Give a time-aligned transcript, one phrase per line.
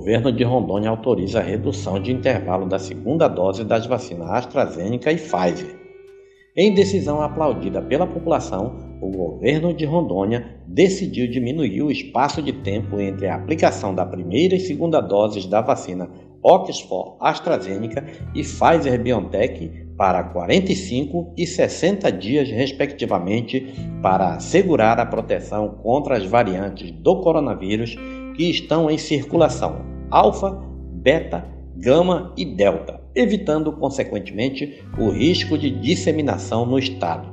[0.00, 5.16] governo de Rondônia autoriza a redução de intervalo da segunda dose das vacinas AstraZeneca e
[5.16, 5.78] Pfizer.
[6.56, 12.98] Em decisão aplaudida pela população, o governo de Rondônia decidiu diminuir o espaço de tempo
[12.98, 16.08] entre a aplicação da primeira e segunda doses da vacina
[16.42, 18.02] Oxford AstraZeneca
[18.34, 23.66] e Pfizer BioNTech para 45 e 60 dias, respectivamente,
[24.00, 27.98] para assegurar a proteção contra as variantes do coronavírus
[28.34, 30.58] que estão em circulação, alfa,
[30.92, 31.46] beta,
[31.76, 37.28] gama e delta, evitando, consequentemente, o risco de disseminação no estado.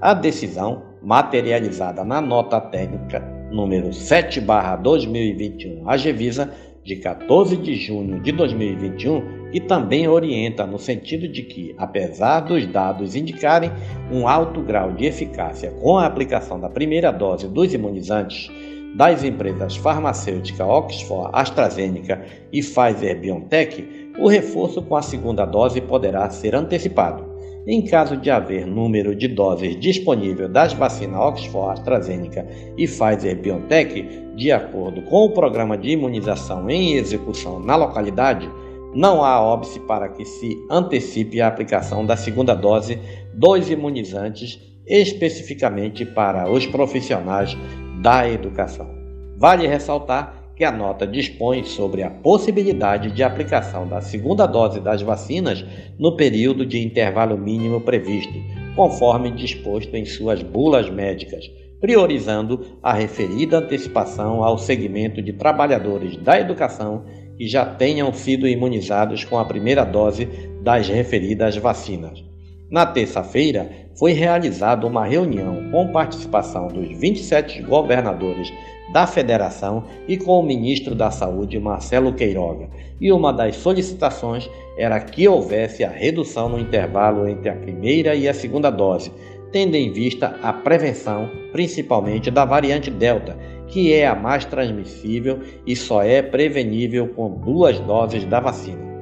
[0.00, 6.52] A decisão, materializada na nota técnica número 7/2021 AGVISA,
[6.84, 12.66] de 14 de junho de 2021 e também orienta no sentido de que, apesar dos
[12.66, 13.70] dados indicarem
[14.10, 18.50] um alto grau de eficácia com a aplicação da primeira dose dos imunizantes
[18.94, 26.28] das empresas farmacêuticas Oxford, AstraZeneca e Pfizer BioNTech, o reforço com a segunda dose poderá
[26.30, 27.32] ser antecipado.
[27.66, 34.04] Em caso de haver número de doses disponível das vacinas Oxford, AstraZeneca e Pfizer BioNTech,
[34.36, 38.50] de acordo com o programa de imunização em execução na localidade,
[38.94, 42.98] não há óbice para que se antecipe a aplicação da segunda dose
[43.32, 47.56] dos imunizantes, especificamente para os profissionais
[48.02, 48.90] da educação.
[49.38, 55.00] Vale ressaltar que a nota dispõe sobre a possibilidade de aplicação da segunda dose das
[55.00, 55.64] vacinas
[55.98, 58.34] no período de intervalo mínimo previsto,
[58.74, 61.48] conforme disposto em suas bulas médicas,
[61.80, 67.04] priorizando a referida antecipação ao segmento de trabalhadores da educação
[67.38, 70.28] que já tenham sido imunizados com a primeira dose
[70.62, 72.22] das referidas vacinas.
[72.70, 78.52] Na terça-feira, foi realizada uma reunião com participação dos 27 governadores
[78.92, 82.68] da federação e com o ministro da Saúde, Marcelo Queiroga,
[83.00, 88.28] e uma das solicitações era que houvesse a redução no intervalo entre a primeira e
[88.28, 89.10] a segunda dose,
[89.50, 93.36] tendo em vista a prevenção, principalmente da variante Delta,
[93.66, 98.92] que é a mais transmissível e só é prevenível com duas doses da vacina.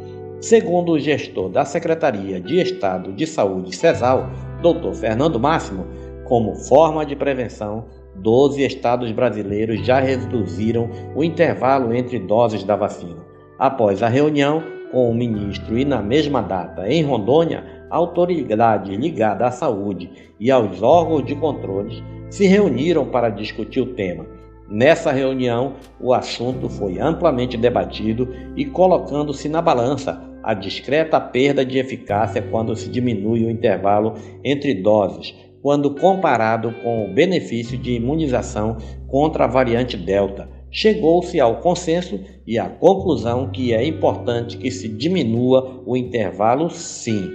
[0.41, 4.31] Segundo o gestor da Secretaria de Estado de Saúde, CESAL,
[4.63, 4.93] Dr.
[4.95, 5.87] Fernando Máximo,
[6.25, 13.25] como forma de prevenção, 12 estados brasileiros já reduziram o intervalo entre doses da vacina.
[13.59, 14.63] Após a reunião
[14.93, 20.51] com o ministro e na mesma data em Rondônia, a autoridade ligada à saúde e
[20.51, 24.27] aos órgãos de controles se reuniram para discutir o tema.
[24.71, 31.77] Nessa reunião, o assunto foi amplamente debatido e colocando-se na balança a discreta perda de
[31.77, 34.15] eficácia quando se diminui o intervalo
[34.45, 38.77] entre doses, quando comparado com o benefício de imunização
[39.09, 40.49] contra a variante Delta.
[40.71, 47.29] Chegou-se ao consenso e à conclusão que é importante que se diminua o intervalo, sim.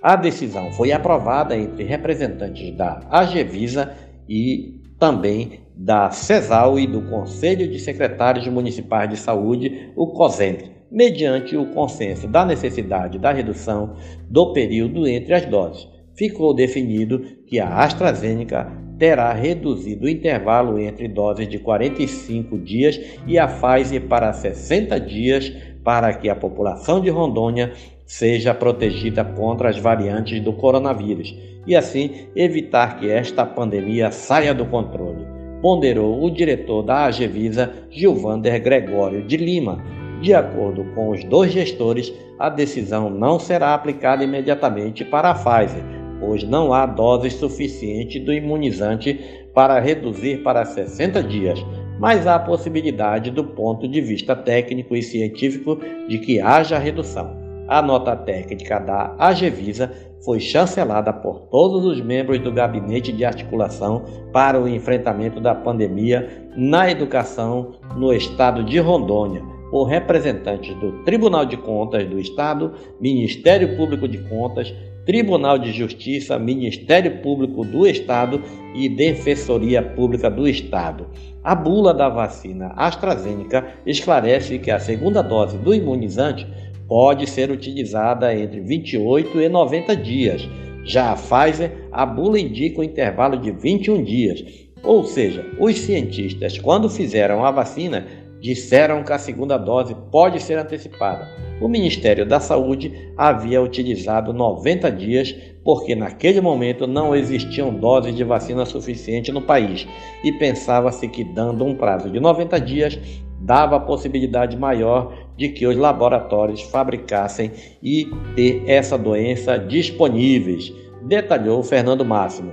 [0.00, 3.96] A decisão foi aprovada entre representantes da AGVISA
[4.28, 11.56] e também da CESAL e do Conselho de Secretários Municipais de Saúde, o COSENTRE mediante
[11.56, 13.94] o consenso da necessidade da redução
[14.28, 15.86] do período entre as doses.
[16.14, 23.38] Ficou definido que a AstraZeneca terá reduzido o intervalo entre doses de 45 dias e
[23.38, 25.52] a Pfizer para 60 dias
[25.84, 27.72] para que a população de Rondônia
[28.08, 31.36] seja protegida contra as variantes do coronavírus
[31.66, 35.26] e assim evitar que esta pandemia saia do controle,
[35.60, 39.84] ponderou o diretor da Agevisa, Gilvander Gregório de Lima,
[40.22, 45.84] de acordo com os dois gestores, a decisão não será aplicada imediatamente para a Pfizer,
[46.18, 49.20] pois não há dose suficiente do imunizante
[49.52, 51.62] para reduzir para 60 dias,
[52.00, 57.37] mas há a possibilidade, do ponto de vista técnico e científico, de que haja redução.
[57.68, 59.92] A nota técnica da Agevisa
[60.24, 66.48] foi chancelada por todos os membros do Gabinete de Articulação para o Enfrentamento da Pandemia
[66.56, 73.76] na Educação no Estado de Rondônia por representantes do Tribunal de Contas do Estado, Ministério
[73.76, 74.72] Público de Contas,
[75.04, 78.42] Tribunal de Justiça, Ministério Público do Estado
[78.74, 81.06] e Defensoria Pública do Estado.
[81.42, 86.46] A bula da vacina AstraZeneca esclarece que a segunda dose do imunizante
[86.88, 90.48] pode ser utilizada entre 28 e 90 dias.
[90.84, 94.42] Já a Pfizer, a bula indica um intervalo de 21 dias.
[94.82, 98.06] Ou seja, os cientistas, quando fizeram a vacina,
[98.40, 101.28] disseram que a segunda dose pode ser antecipada.
[101.60, 105.34] O Ministério da Saúde havia utilizado 90 dias
[105.64, 109.86] porque naquele momento não existiam doses de vacina suficiente no país
[110.24, 112.98] e pensava-se que, dando um prazo de 90 dias,
[113.40, 120.74] dava a possibilidade maior de que os laboratórios fabricassem e ter essa doença disponíveis,
[121.06, 122.52] detalhou Fernando Máximo.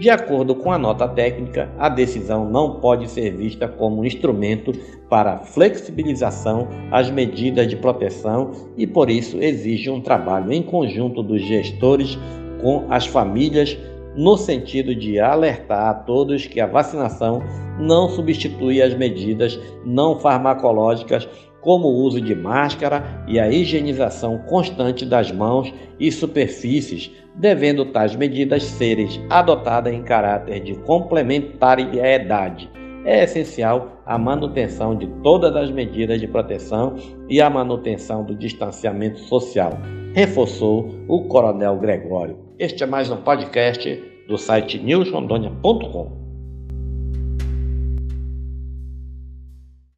[0.00, 4.72] De acordo com a nota técnica, a decisão não pode ser vista como um instrumento
[5.10, 11.42] para flexibilização às medidas de proteção e, por isso, exige um trabalho em conjunto dos
[11.42, 12.18] gestores
[12.62, 13.76] com as famílias,
[14.16, 17.42] no sentido de alertar a todos que a vacinação
[17.78, 21.28] não substitui as medidas não farmacológicas
[21.62, 28.14] como o uso de máscara e a higienização constante das mãos e superfícies, devendo tais
[28.14, 32.68] medidas serem adotadas em caráter de complementariedade.
[33.04, 36.96] É essencial a manutenção de todas as medidas de proteção
[37.28, 39.72] e a manutenção do distanciamento social,
[40.14, 42.38] reforçou o Coronel Gregório.
[42.58, 46.21] Este é mais um podcast do site newsrondônia.com.